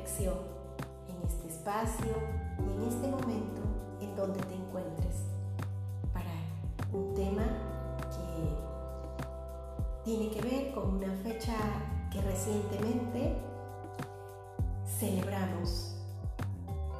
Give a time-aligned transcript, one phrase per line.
[0.00, 2.14] en este espacio
[2.58, 3.60] y en este momento
[4.00, 5.26] en donde te encuentres
[6.12, 6.30] para
[6.90, 7.44] un tema
[8.10, 8.58] que
[10.04, 11.54] tiene que ver con una fecha
[12.10, 13.36] que recientemente
[14.86, 15.96] celebramos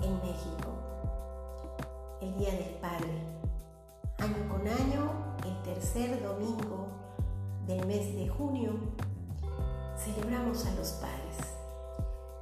[0.03, 0.69] en México,
[2.21, 3.13] el Día del Padre.
[4.19, 5.11] Año con año,
[5.47, 6.89] el tercer domingo
[7.67, 8.73] del mes de junio,
[9.97, 11.20] celebramos a los padres,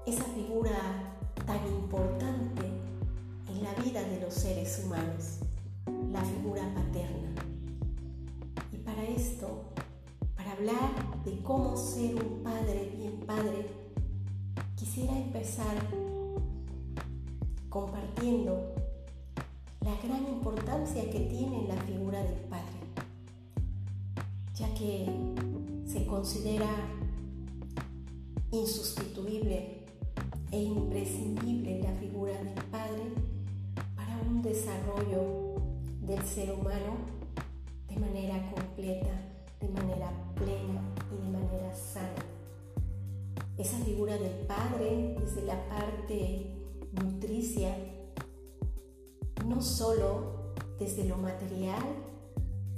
[0.08, 1.14] esa figura
[1.46, 2.62] tan importante
[3.50, 5.40] en la vida de los seres humanos,
[6.10, 7.34] la figura paterna.
[8.72, 9.64] Y para esto,
[10.34, 13.66] para hablar de cómo ser un padre bien padre,
[14.76, 15.76] quisiera empezar
[17.68, 18.74] compartiendo
[19.82, 22.80] la gran importancia que tiene la figura del padre,
[24.54, 25.06] ya que
[25.86, 26.70] se considera
[28.50, 29.77] insustituible
[30.50, 33.02] e imprescindible la figura del padre
[33.94, 35.56] para un desarrollo
[36.00, 36.96] del ser humano
[37.88, 39.10] de manera completa,
[39.60, 40.80] de manera plena
[41.12, 42.24] y de manera sana.
[43.58, 46.46] Esa figura del padre desde la parte
[46.92, 47.76] nutricia,
[49.46, 51.82] no solo desde lo material,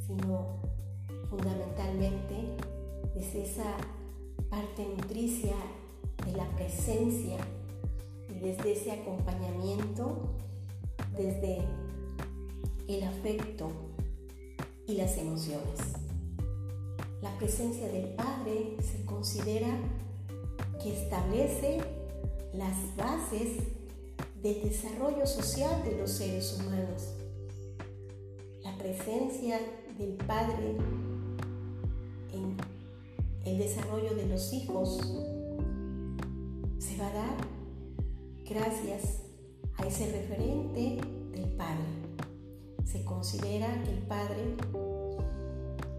[0.07, 0.61] sino
[1.29, 2.57] fundamentalmente
[3.15, 3.77] desde esa
[4.49, 5.55] parte nutricia
[6.25, 7.39] de la presencia
[8.41, 10.31] desde ese acompañamiento,
[11.17, 11.59] desde
[12.89, 13.71] el afecto
[14.87, 15.79] y las emociones.
[17.23, 19.69] La presencia del Padre se considera
[20.83, 21.81] que establece
[22.55, 23.59] las bases
[24.43, 27.15] del desarrollo social de los seres humanos.
[28.65, 29.61] La presencia
[29.99, 30.77] del Padre
[32.33, 32.57] en
[33.45, 35.01] el desarrollo de los hijos
[36.79, 37.60] se va a dar
[38.51, 39.23] gracias
[39.77, 41.01] a ese referente
[41.31, 41.87] del Padre.
[42.85, 44.57] Se considera que el Padre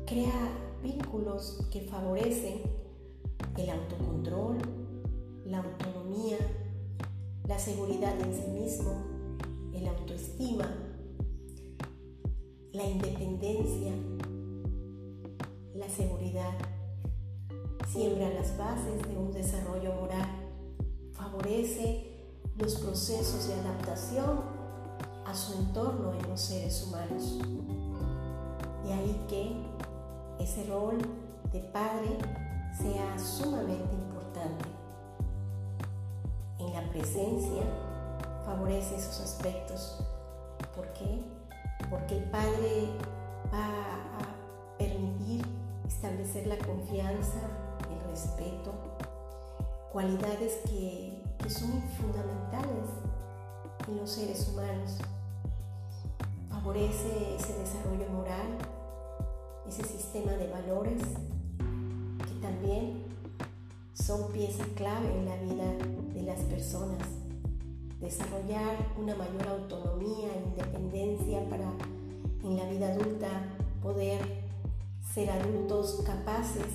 [0.06, 0.52] crea
[0.84, 2.62] vínculos que favorecen
[3.58, 4.58] el autocontrol,
[5.46, 6.38] la autonomía,
[7.48, 9.02] la seguridad en sí mismo,
[9.74, 10.70] el autoestima,
[12.74, 13.94] la independencia,
[15.74, 16.58] la seguridad.
[17.88, 20.28] Siembra las bases de un desarrollo moral,
[21.14, 22.11] favorece
[22.62, 24.42] los procesos de adaptación
[25.26, 27.40] a su entorno en los seres humanos.
[28.86, 30.98] De ahí que ese rol
[31.52, 32.18] de padre
[32.78, 34.66] sea sumamente importante
[36.60, 37.64] en la presencia
[38.46, 40.04] favorece esos aspectos.
[40.76, 41.22] ¿Por qué?
[41.90, 42.90] Porque el Padre
[43.54, 45.46] va a permitir
[45.88, 47.40] establecer la confianza,
[47.90, 48.74] el respeto,
[49.92, 51.11] cualidades que,
[53.98, 54.98] los seres humanos.
[56.50, 58.58] Favorece ese desarrollo moral,
[59.68, 61.02] ese sistema de valores
[62.28, 63.04] que también
[63.94, 65.74] son pieza clave en la vida
[66.14, 67.08] de las personas.
[68.00, 71.72] Desarrollar una mayor autonomía e independencia para
[72.44, 73.30] en la vida adulta
[73.82, 74.20] poder
[75.14, 76.66] ser adultos capaces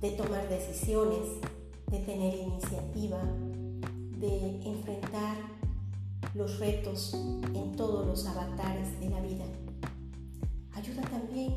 [0.00, 1.26] de tomar decisiones,
[1.90, 3.22] de tener iniciativa,
[4.18, 5.53] de enfrentar
[6.34, 7.14] los retos
[7.54, 9.44] en todos los avatares de la vida.
[10.72, 11.54] Ayuda también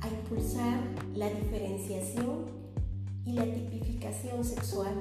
[0.00, 0.80] a impulsar
[1.14, 2.46] la diferenciación
[3.24, 4.94] y la tipificación sexual.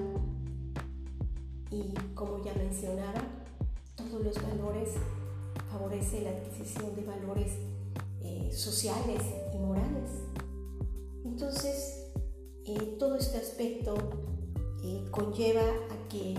[1.69, 3.21] Y como ya mencionaba,
[3.95, 4.91] todos los valores
[5.69, 7.53] favorece la adquisición de valores
[8.21, 9.21] eh, sociales
[9.53, 10.09] y morales.
[11.25, 12.07] Entonces,
[12.65, 13.95] eh, todo este aspecto
[14.83, 16.35] eh, conlleva a que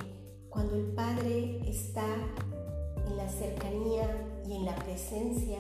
[0.51, 2.07] cuando el padre está
[3.07, 4.07] en la cercanía
[4.47, 5.59] y en la presencia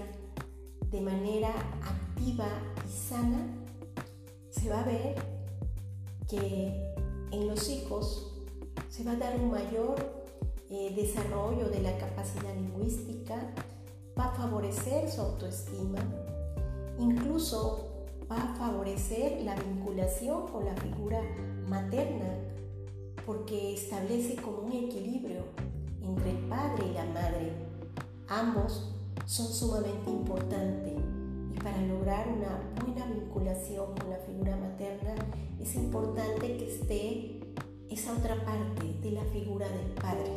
[0.90, 1.50] de manera
[1.82, 2.48] activa
[2.86, 3.46] y sana,
[4.50, 5.14] se va a ver
[6.28, 6.94] que
[7.30, 8.32] en los hijos
[8.88, 9.94] se va a dar un mayor
[10.70, 13.36] eh, desarrollo de la capacidad lingüística,
[14.18, 16.00] va a favorecer su autoestima,
[16.98, 21.20] incluso va a favorecer la vinculación con la figura
[21.68, 22.34] materna,
[23.28, 25.42] porque establece como un equilibrio
[26.02, 27.52] entre el padre y la madre.
[28.26, 28.94] Ambos
[29.26, 30.94] son sumamente importantes
[31.54, 35.14] y para lograr una buena vinculación con la figura materna
[35.60, 37.40] es importante que esté
[37.90, 40.32] esa otra parte de la figura del padre.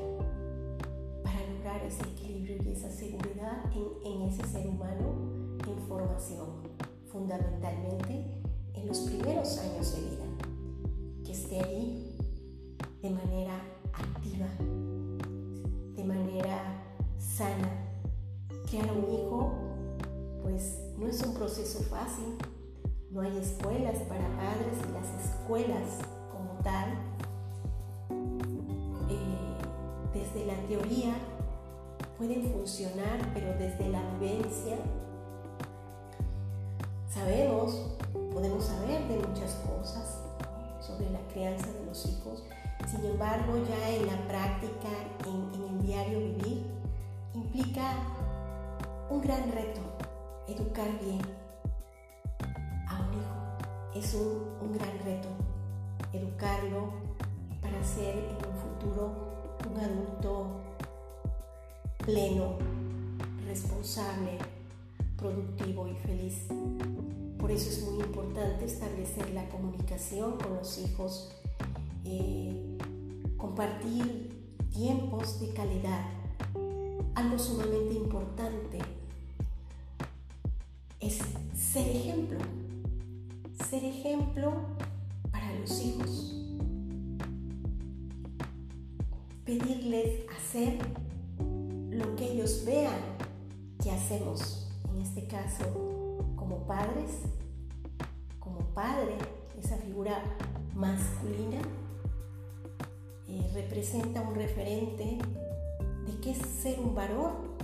[1.56, 6.48] lograr ese equilibrio y esa seguridad en, en ese ser humano en formación,
[7.10, 8.26] fundamentalmente
[8.74, 10.26] en los primeros años de vida,
[11.24, 12.11] que esté ahí
[13.02, 13.54] de manera
[13.94, 14.48] activa,
[15.96, 16.84] de manera
[17.18, 17.70] sana.
[18.70, 19.52] Crear un hijo,
[20.44, 22.38] pues no es un proceso fácil,
[23.10, 26.00] no hay escuelas para padres y las escuelas
[26.32, 26.90] como tal,
[29.10, 29.58] eh,
[30.14, 31.14] desde la teoría
[32.18, 34.78] pueden funcionar, pero desde la vivencia
[37.10, 37.98] sabemos,
[38.32, 40.20] podemos saber de muchas cosas
[40.80, 42.44] sobre la crianza de los hijos.
[42.92, 44.90] Sin embargo, ya en la práctica,
[45.26, 46.66] en, el diario vivir,
[47.34, 47.96] implica
[49.10, 49.80] un gran reto,
[50.46, 51.22] educar bien
[52.90, 53.96] a un hijo.
[53.96, 55.30] Es un, un gran reto,
[56.12, 56.92] educarlo
[57.62, 59.32] para ser en un futuro
[59.70, 60.62] un adulto
[62.00, 62.58] pleno,
[63.48, 64.38] responsable,
[65.16, 66.48] productivo y feliz.
[67.38, 71.32] Por eso es muy importante establecer la comunicación con los hijos,
[72.04, 72.71] eh,
[73.42, 76.06] compartir tiempos de calidad.
[77.16, 78.78] Algo sumamente importante
[81.00, 81.20] es
[81.56, 82.38] ser ejemplo,
[83.68, 84.54] ser ejemplo
[85.32, 86.36] para los hijos.
[89.44, 90.78] Pedirles hacer
[91.90, 93.00] lo que ellos vean
[93.82, 95.66] que hacemos en este caso
[96.36, 97.24] como padres,
[98.40, 99.18] como padre,
[99.60, 100.24] esa figura
[100.76, 101.60] masculina,
[103.32, 105.18] eh, representa un referente
[106.06, 107.56] de qué es ser un varón.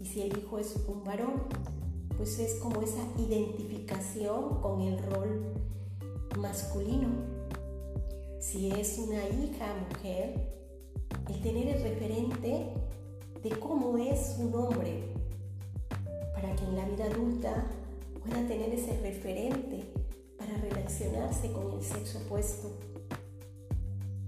[0.00, 1.44] Y si el hijo es un varón,
[2.16, 5.54] pues es como esa identificación con el rol
[6.36, 7.08] masculino.
[8.40, 10.50] Si es una hija mujer,
[11.28, 12.72] el tener el referente
[13.42, 15.04] de cómo es un hombre
[16.34, 17.66] para que en la vida adulta
[18.20, 19.84] pueda tener ese referente
[20.36, 22.91] para relacionarse con el sexo opuesto.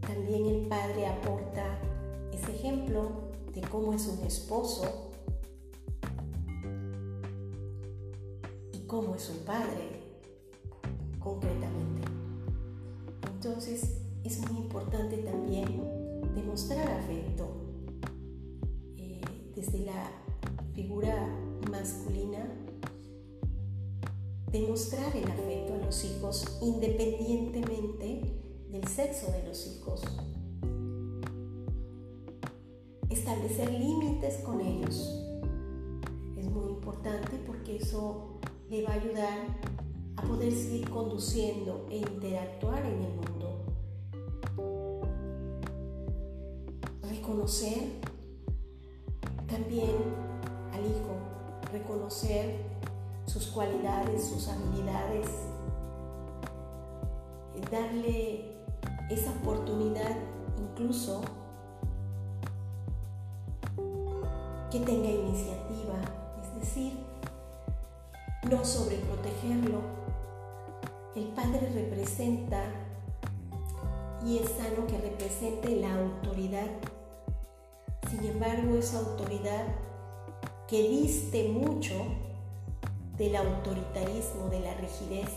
[0.07, 1.79] También el padre aporta
[2.33, 5.13] ese ejemplo de cómo es un esposo
[8.73, 10.03] y cómo es un padre
[11.19, 12.03] concretamente.
[13.35, 15.83] Entonces es muy importante también
[16.35, 17.47] demostrar afecto
[18.97, 19.21] eh,
[19.55, 20.11] desde la
[20.75, 21.29] figura
[21.71, 22.47] masculina,
[24.51, 28.44] demostrar el afecto a los hijos independientemente
[28.75, 30.03] del sexo de los hijos.
[33.09, 35.23] Establecer límites con ellos
[36.37, 39.39] es muy importante porque eso le va a ayudar
[40.17, 43.61] a poder seguir conduciendo e interactuar en el mundo.
[47.09, 47.93] Reconocer
[49.47, 49.95] también
[50.73, 51.15] al hijo
[51.73, 52.57] reconocer
[53.27, 55.29] sus cualidades, sus habilidades,
[57.71, 58.54] darle
[59.15, 60.17] esa oportunidad
[60.59, 61.23] incluso
[64.71, 65.95] que tenga iniciativa,
[66.43, 66.99] es decir,
[68.51, 69.81] no sobreprotegerlo.
[71.15, 72.65] El padre representa
[74.27, 76.67] y es sano que represente la autoridad.
[78.11, 79.67] Sin embargo, esa autoridad
[80.67, 81.95] que diste mucho
[83.17, 85.31] del autoritarismo, de la rigidez,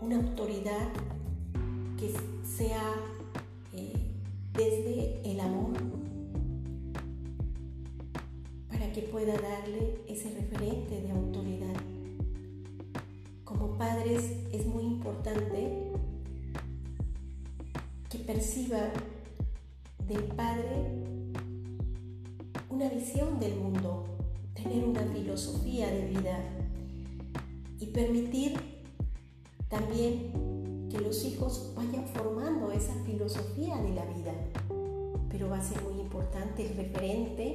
[0.00, 0.88] una autoridad
[2.44, 2.94] sea
[3.72, 3.92] eh,
[4.52, 5.72] desde el amor,
[8.68, 11.76] para que pueda darle ese referente de autoridad.
[13.44, 14.22] Como padres
[14.52, 15.92] es muy importante
[18.08, 18.90] que perciba
[20.06, 21.06] del padre
[22.68, 24.04] una visión del mundo,
[24.54, 26.38] tener una filosofía de vida
[27.80, 28.54] y permitir
[29.68, 30.55] también
[30.90, 34.32] que los hijos vayan formando esa filosofía de la vida.
[35.30, 37.54] Pero va a ser muy importante el referente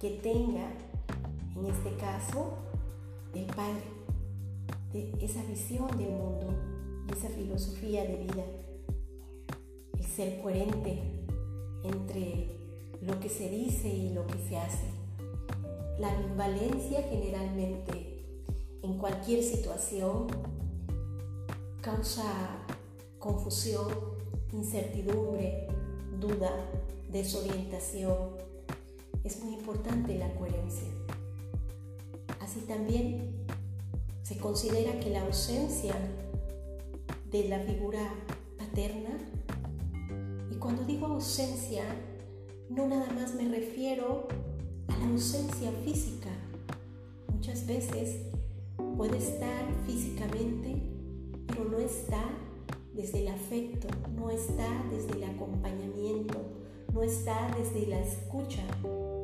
[0.00, 0.72] que tenga,
[1.56, 2.54] en este caso,
[3.34, 3.82] el padre,
[4.92, 6.48] de esa visión del mundo
[7.08, 8.44] y esa filosofía de vida.
[9.98, 10.98] El ser coherente
[11.84, 12.60] entre
[13.00, 14.86] lo que se dice y lo que se hace.
[15.98, 18.24] La ambivalencia generalmente
[18.82, 20.26] en cualquier situación
[21.80, 22.24] causa
[23.18, 23.88] confusión,
[24.52, 25.68] incertidumbre,
[26.20, 26.52] duda,
[27.10, 28.16] desorientación.
[29.24, 30.88] Es muy importante la coherencia.
[32.40, 33.46] Así también
[34.22, 35.94] se considera que la ausencia
[37.30, 38.00] de la figura
[38.58, 39.10] paterna,
[40.50, 41.84] y cuando digo ausencia
[42.68, 44.28] no nada más me refiero
[44.88, 46.30] a la ausencia física.
[47.32, 48.22] Muchas veces
[48.96, 50.89] puede estar físicamente,
[51.64, 52.22] no está
[52.94, 56.38] desde el afecto, no está desde el acompañamiento,
[56.92, 58.62] no está desde la escucha,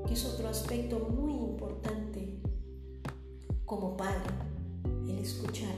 [0.06, 2.38] que es otro aspecto muy importante
[3.64, 4.30] como padre,
[5.08, 5.74] el escuchar.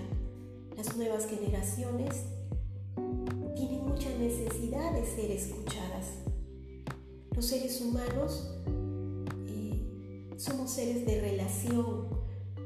[0.76, 2.24] Las nuevas generaciones
[3.56, 6.18] tienen mucha necesidad de ser escuchadas.
[7.34, 8.50] Los seres humanos
[9.46, 12.08] eh, somos seres de relación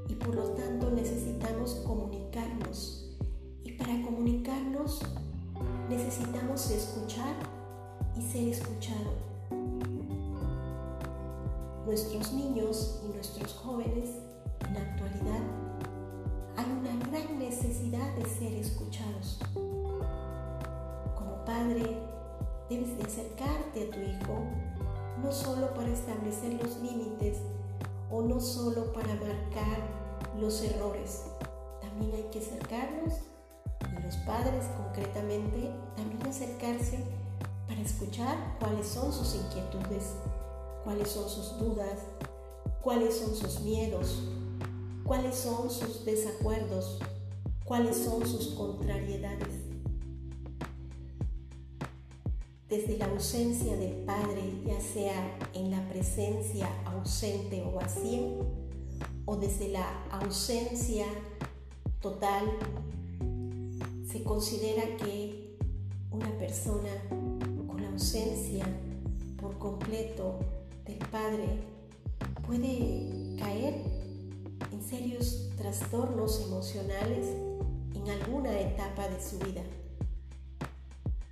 [0.08, 3.11] y por lo tanto necesitamos comunicarnos.
[3.78, 5.00] Para comunicarnos
[5.88, 7.34] necesitamos escuchar
[8.16, 9.12] y ser escuchado.
[11.86, 14.10] Nuestros niños y nuestros jóvenes
[14.66, 15.42] en la actualidad
[16.56, 19.40] hay una gran necesidad de ser escuchados.
[19.54, 21.98] Como padre,
[22.68, 24.44] debes de acercarte a tu hijo
[25.22, 27.38] no solo para establecer los límites
[28.10, 29.78] o no solo para marcar
[30.38, 31.24] los errores.
[31.80, 33.31] También hay que acercarnos
[34.18, 37.04] padres concretamente también acercarse
[37.66, 40.14] para escuchar cuáles son sus inquietudes,
[40.84, 42.00] cuáles son sus dudas,
[42.82, 44.22] cuáles son sus miedos,
[45.04, 46.98] cuáles son sus desacuerdos,
[47.64, 49.48] cuáles son sus contrariedades.
[52.68, 58.22] Desde la ausencia del Padre, ya sea en la presencia ausente o vacía,
[59.26, 61.06] o desde la ausencia
[62.00, 62.44] total,
[64.12, 65.56] se considera que
[66.10, 66.90] una persona
[67.66, 68.66] con la ausencia
[69.40, 70.38] por completo
[70.84, 71.46] del Padre
[72.46, 73.82] puede caer
[74.70, 77.26] en serios trastornos emocionales
[77.94, 79.62] en alguna etapa de su vida,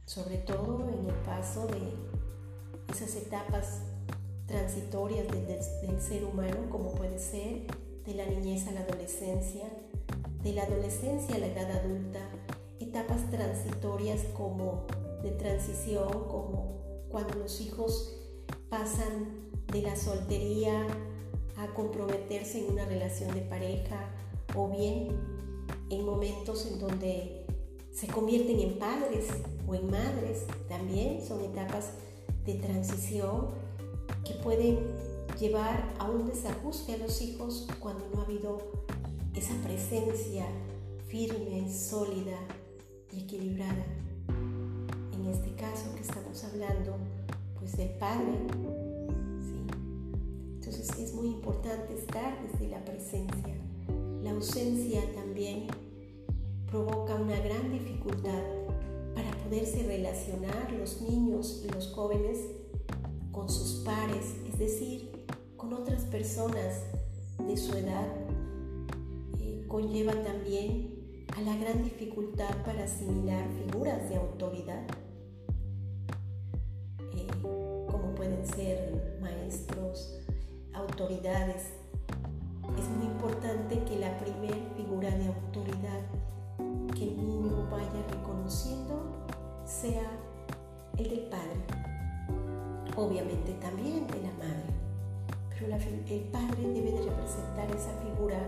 [0.06, 3.82] sobre todo en el paso de esas etapas
[4.46, 7.66] transitorias del, ser humano, como puede ser
[8.06, 9.68] de la niñez a la adolescencia,
[10.42, 12.19] de la adolescencia a la edad adulta,
[12.90, 14.84] etapas transitorias como
[15.22, 18.16] de transición, como cuando los hijos
[18.68, 20.88] pasan de la soltería
[21.56, 24.10] a comprometerse en una relación de pareja
[24.56, 25.08] o bien
[25.88, 27.46] en momentos en donde
[27.92, 29.28] se convierten en padres
[29.68, 31.92] o en madres, también son etapas
[32.44, 33.50] de transición
[34.24, 34.80] que pueden
[35.38, 38.58] llevar a un desajuste a los hijos cuando no ha habido
[39.36, 40.46] esa presencia
[41.06, 42.36] firme, sólida
[43.12, 43.84] y equilibrada.
[45.14, 46.96] En este caso que estamos hablando,
[47.58, 48.38] pues del padre.
[50.54, 53.54] Entonces es muy importante estar desde la presencia.
[54.22, 55.66] La ausencia también
[56.70, 58.42] provoca una gran dificultad
[59.14, 62.38] para poderse relacionar los niños y los jóvenes
[63.32, 65.26] con sus pares, es decir,
[65.56, 66.84] con otras personas
[67.46, 68.06] de su edad.
[69.40, 70.99] Eh, conlleva también
[71.36, 74.82] a la gran dificultad para asimilar figuras de autoridad,
[77.16, 80.20] eh, como pueden ser maestros,
[80.72, 81.72] autoridades.
[82.78, 86.00] Es muy importante que la primer figura de autoridad
[86.94, 89.26] que el niño vaya reconociendo
[89.64, 90.10] sea
[90.96, 91.80] el del padre
[92.96, 94.74] obviamente también de la madre,
[95.58, 98.38] pero el padre debe de representar esa figura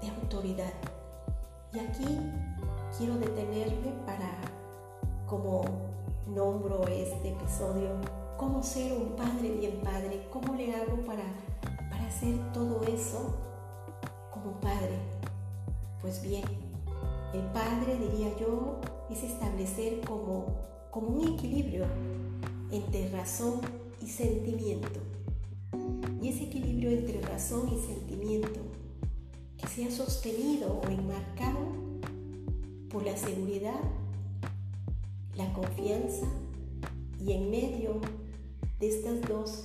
[0.00, 0.72] de autoridad.
[1.74, 2.20] Y aquí
[2.96, 4.30] quiero detenerme para,
[5.26, 5.64] como
[6.32, 7.96] nombro este episodio,
[8.36, 11.24] cómo ser un padre bien padre, cómo le hago para,
[11.90, 13.34] para hacer todo eso
[14.30, 15.00] como padre.
[16.00, 16.44] Pues bien,
[17.32, 20.46] el padre, diría yo, es establecer como,
[20.92, 21.86] como un equilibrio
[22.70, 23.60] entre razón
[24.00, 25.00] y sentimiento.
[26.22, 28.60] Y ese equilibrio entre razón y sentimiento
[29.74, 31.58] sea sostenido o enmarcado
[32.90, 33.80] por la seguridad,
[35.36, 36.26] la confianza
[37.20, 38.00] y en medio
[38.78, 39.64] de estas dos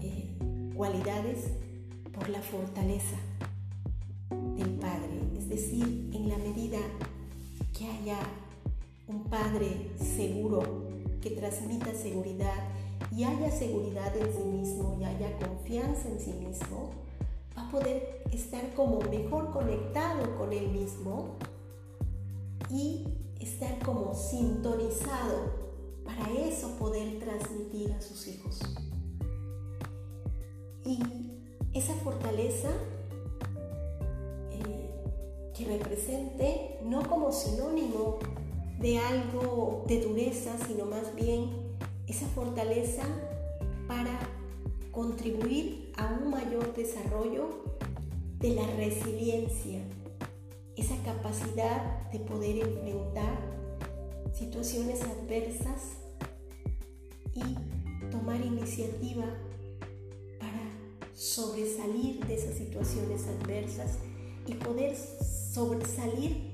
[0.00, 0.30] eh,
[0.74, 1.48] cualidades
[2.14, 3.16] por la fortaleza
[4.30, 5.20] del Padre.
[5.36, 6.78] Es decir, en la medida
[7.76, 8.18] que haya
[9.08, 10.88] un Padre seguro
[11.20, 12.66] que transmita seguridad
[13.14, 16.92] y haya seguridad en sí mismo y haya confianza en sí mismo,
[17.72, 21.36] poder estar como mejor conectado con él mismo
[22.70, 23.06] y
[23.40, 25.62] estar como sintonizado
[26.04, 28.60] para eso poder transmitir a sus hijos.
[30.84, 30.98] Y
[31.72, 32.68] esa fortaleza
[34.50, 34.90] eh,
[35.56, 38.18] que represente no como sinónimo
[38.78, 41.72] de algo de dureza, sino más bien
[42.06, 43.02] esa fortaleza
[43.88, 44.18] para
[44.90, 47.61] contribuir a un mayor desarrollo
[48.42, 49.80] de la resiliencia,
[50.76, 53.38] esa capacidad de poder enfrentar
[54.34, 55.98] situaciones adversas
[57.34, 59.24] y tomar iniciativa
[60.40, 60.60] para
[61.14, 63.98] sobresalir de esas situaciones adversas
[64.48, 66.50] y poder sobresalir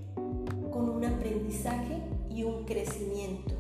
[0.71, 3.55] con un aprendizaje y un crecimiento.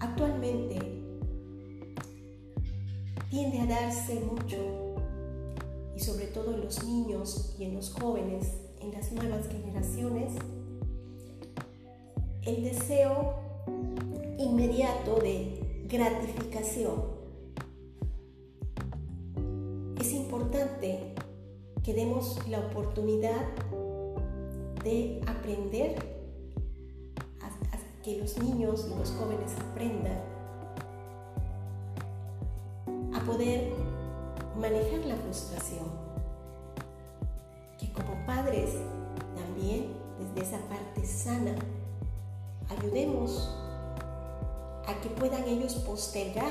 [0.00, 0.78] Actualmente
[3.30, 4.87] tiende a darse mucho,
[6.08, 10.32] sobre todo en los niños y en los jóvenes, en las nuevas generaciones,
[12.46, 13.34] el deseo
[14.38, 16.94] inmediato de gratificación.
[20.00, 21.14] Es importante
[21.84, 23.46] que demos la oportunidad
[24.82, 25.94] de aprender
[28.02, 30.22] que los niños y los jóvenes aprendan
[33.12, 33.87] a poder
[34.58, 35.86] manejar la frustración.
[37.78, 38.74] Que como padres
[39.36, 41.54] también desde esa parte sana
[42.68, 43.48] ayudemos
[44.86, 46.50] a que puedan ellos postergar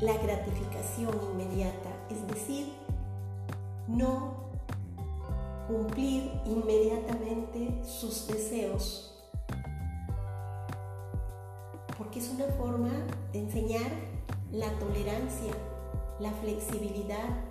[0.00, 2.72] la gratificación inmediata, es decir,
[3.86, 4.34] no
[5.68, 9.14] cumplir inmediatamente sus deseos,
[11.98, 12.90] porque es una forma
[13.32, 13.90] de enseñar
[14.50, 15.52] la tolerancia,
[16.20, 17.44] la flexibilidad,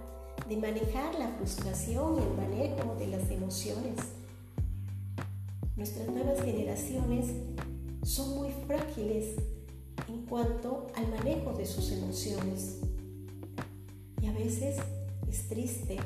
[0.48, 4.00] de manejar la frustración y el manejo de las emociones.
[5.76, 7.28] Nuestras nuevas generaciones
[8.04, 9.36] son muy frágiles
[10.08, 12.80] en cuanto al manejo de sus emociones.
[14.22, 14.78] Y a veces
[15.28, 15.98] es triste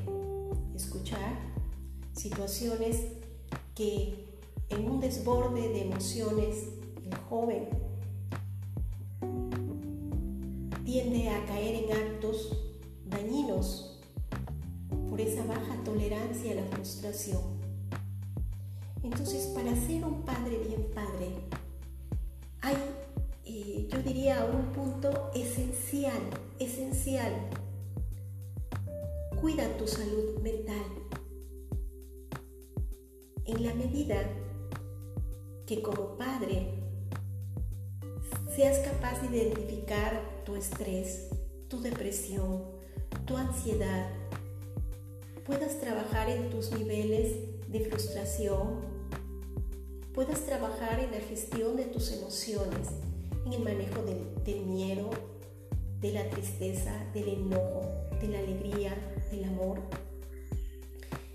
[0.76, 1.38] escuchar
[2.14, 2.98] situaciones
[3.76, 4.28] que
[4.70, 6.66] en un desborde de emociones
[7.04, 7.70] el joven
[10.94, 12.56] tiende a caer en actos
[13.08, 14.00] dañinos
[15.10, 17.42] por esa baja tolerancia a la frustración.
[19.02, 21.30] Entonces, para ser un padre bien padre,
[22.62, 22.76] hay
[23.90, 26.22] yo diría un punto esencial,
[26.60, 27.50] esencial.
[29.42, 30.86] Cuida tu salud mental.
[33.46, 34.30] En la medida
[35.66, 36.83] que como padre
[38.56, 41.30] seas capaz de identificar tu estrés,
[41.70, 42.64] tu depresión,
[43.26, 44.10] tu ansiedad,
[45.44, 47.36] puedas trabajar en tus niveles
[47.68, 48.82] de frustración,
[50.14, 52.90] puedas trabajar en la gestión de tus emociones,
[53.46, 55.10] en el manejo del, miedo,
[56.00, 57.82] de la tristeza, del enojo,
[58.22, 58.96] de la alegría,
[59.32, 59.80] del amor.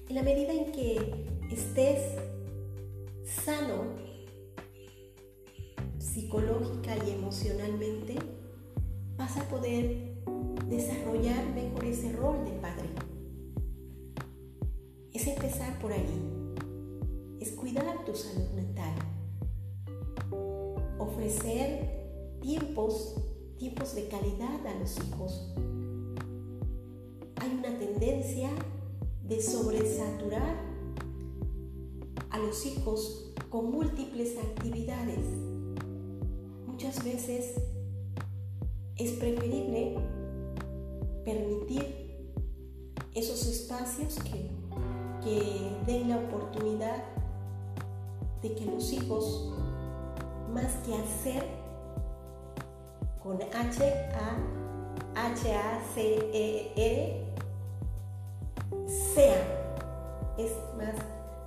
[0.08, 2.00] En la medida en que estés
[3.44, 4.07] sano
[6.18, 8.16] psicológica y emocionalmente,
[9.16, 10.16] vas a poder
[10.68, 12.88] desarrollar mejor ese rol de padre.
[15.12, 16.54] Es empezar por ahí,
[17.38, 18.94] es cuidar tu salud mental,
[20.98, 23.22] ofrecer tiempos,
[23.56, 25.54] tiempos de calidad a los hijos.
[27.36, 28.50] Hay una tendencia
[29.22, 30.56] de sobresaturar
[32.30, 35.57] a los hijos con múltiples actividades.
[36.88, 37.54] Muchas veces
[38.96, 39.98] es preferible
[41.22, 42.32] permitir
[43.14, 44.48] esos espacios que,
[45.22, 47.04] que den la oportunidad
[48.40, 49.52] de que los hijos,
[50.54, 51.44] más que hacer,
[53.22, 57.26] con H A H A C E R
[59.14, 59.36] sea
[60.38, 60.96] es más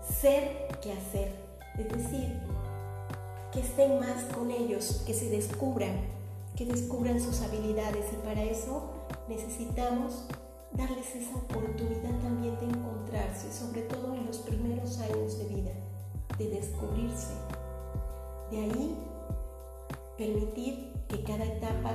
[0.08, 1.34] ser que hacer.
[1.80, 2.51] Es decir
[3.52, 6.22] que estén más con ellos que se descubran
[6.56, 8.06] que descubran sus habilidades.
[8.12, 8.90] Y para eso
[9.28, 10.26] necesitamos
[10.74, 15.72] darles esa oportunidad también de encontrarse sobre todo en los primeros años de vida
[16.38, 17.34] de descubrirse.
[18.50, 18.98] De ahí
[20.18, 21.94] permitir que cada etapa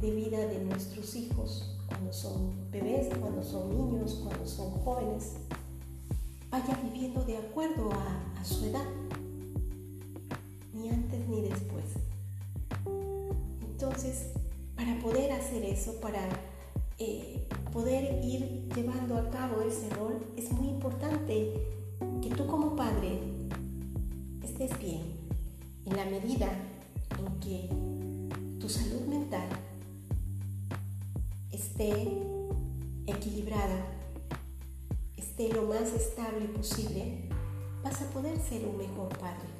[0.00, 5.34] de vida de nuestros hijos, cuando son bebés, cuando son niños, cuando son jóvenes,
[6.50, 8.84] vaya viviendo de acuerdo a, su edad,
[10.82, 11.84] ni antes ni después.
[13.60, 14.28] Entonces,
[14.76, 16.28] para poder hacer eso, para
[16.98, 21.54] eh, poder ir llevando a cabo ese rol, es muy importante
[22.20, 23.18] que tú como padre
[24.42, 25.02] estés bien
[25.86, 26.48] en la medida
[27.18, 27.68] en que
[28.60, 29.48] tu salud mental
[31.50, 32.08] esté
[33.06, 33.86] equilibrada,
[35.16, 37.28] esté lo más estable posible,
[37.82, 39.51] vas a poder ser un mejor padre.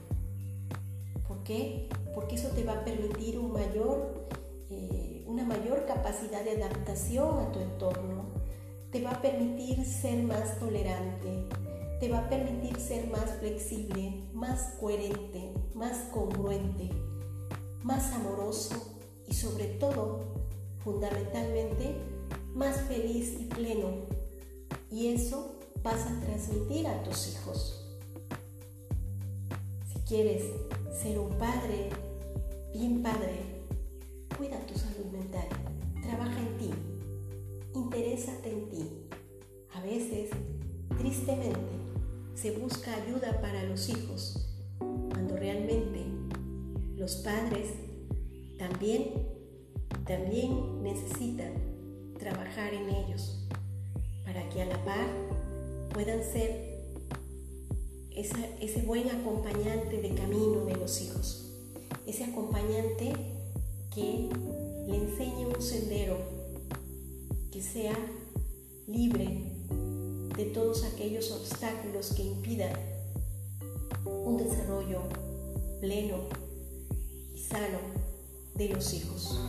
[1.43, 1.89] ¿Por qué?
[2.15, 4.29] Porque eso te va a permitir un mayor
[4.71, 8.27] eh, una mayor capacidad de adaptación a tu entorno,
[8.93, 11.49] te va a permitir ser más tolerante,
[11.99, 16.91] te va a permitir ser más flexible, más coherente, más congruente,
[17.83, 20.21] más amoroso y sobre todo,
[20.85, 21.97] fundamentalmente,
[22.55, 23.89] más feliz y pleno.
[24.93, 27.99] Y eso vas a transmitir a tus hijos.
[29.93, 30.45] Si quieres
[30.93, 31.89] ser un padre,
[32.73, 33.41] bien padre,
[34.37, 35.49] cuida tu salud mental,
[36.03, 36.71] trabaja en ti,
[37.75, 38.89] interésate en ti.
[39.75, 40.31] A veces,
[40.99, 41.59] tristemente,
[42.35, 46.05] se busca ayuda para los hijos, cuando realmente
[46.97, 47.69] los padres
[48.59, 49.29] también,
[50.05, 51.53] también necesitan
[52.19, 53.49] trabajar en ellos
[54.25, 55.07] para que a la par
[55.93, 56.72] puedan ser
[58.23, 61.53] ese buen acompañante de camino de los hijos,
[62.07, 63.13] ese acompañante
[63.93, 64.29] que
[64.87, 66.19] le enseñe un sendero
[67.51, 67.97] que sea
[68.87, 69.53] libre
[70.37, 72.73] de todos aquellos obstáculos que impidan
[74.05, 75.01] un desarrollo
[75.81, 76.19] pleno
[77.35, 77.79] y sano
[78.55, 79.41] de los hijos.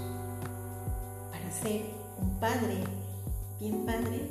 [1.31, 1.81] Para ser
[2.19, 2.77] un padre
[3.59, 4.27] bien padre,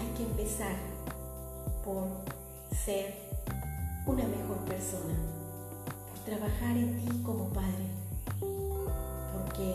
[0.00, 0.76] hay que empezar
[1.84, 2.08] por
[2.84, 3.27] ser
[4.08, 5.14] una mejor persona,
[6.08, 7.86] por trabajar en ti como padre,
[9.32, 9.74] porque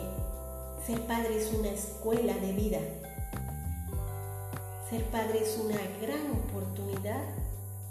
[0.86, 2.80] ser padre es una escuela de vida
[4.94, 7.24] ser padre es una gran oportunidad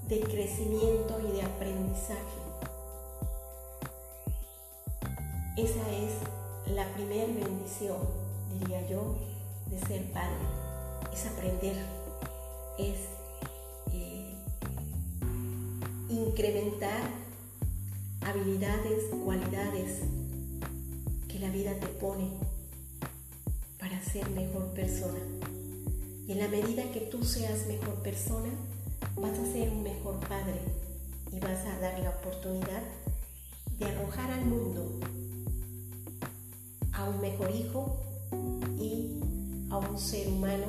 [0.07, 2.39] de crecimiento y de aprendizaje.
[5.57, 7.97] Esa es la primera bendición,
[8.57, 9.15] diría yo,
[9.69, 10.45] de ser padre.
[11.11, 11.75] Es aprender,
[12.77, 12.99] es
[16.33, 17.11] incrementar
[18.21, 19.99] habilidades, cualidades
[21.27, 22.31] que la vida te pone
[23.77, 25.19] para ser mejor persona.
[26.27, 28.49] Y en la medida que tú seas mejor persona,
[29.15, 30.59] vas a ser un mejor padre
[31.31, 32.81] y vas a dar la oportunidad
[33.77, 34.99] de arrojar al mundo
[36.93, 38.01] a un mejor hijo
[38.79, 39.19] y
[39.69, 40.65] a un ser humano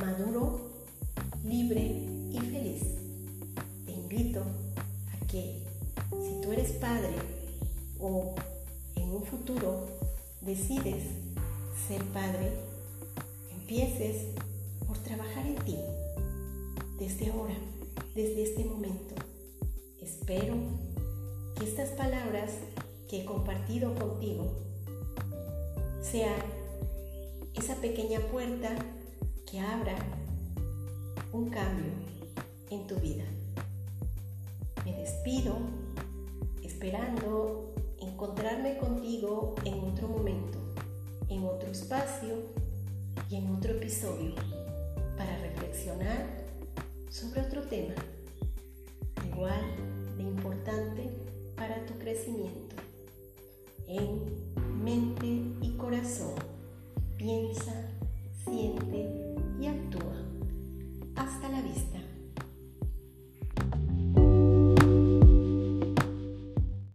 [0.00, 0.70] maduro,
[1.44, 2.97] libre y feliz.
[4.10, 5.62] Invito a que
[6.12, 7.14] si tú eres padre
[8.00, 8.34] o
[8.96, 9.84] en un futuro
[10.40, 11.02] decides
[11.86, 12.50] ser padre,
[13.50, 14.28] empieces
[14.86, 15.76] por trabajar en ti
[16.98, 17.54] desde ahora,
[18.14, 19.14] desde este momento.
[20.00, 20.54] Espero
[21.58, 22.52] que estas palabras
[23.10, 24.46] que he compartido contigo
[26.00, 26.40] sean
[27.52, 28.74] esa pequeña puerta
[29.50, 29.98] que abra
[31.34, 31.92] un cambio
[32.70, 33.24] en tu vida
[34.88, 35.56] me despido
[36.62, 40.58] esperando encontrarme contigo en otro momento,
[41.28, 42.36] en otro espacio
[43.28, 44.34] y en otro episodio
[45.16, 46.26] para reflexionar
[47.10, 47.94] sobre otro tema
[49.30, 49.60] igual
[50.16, 51.10] de importante
[51.56, 52.76] para tu crecimiento.
[53.86, 54.22] En
[54.82, 55.26] mente
[55.60, 56.34] y corazón,
[57.16, 57.90] piensa,
[58.44, 60.14] siente y actúa.
[61.16, 62.07] Hasta la vista.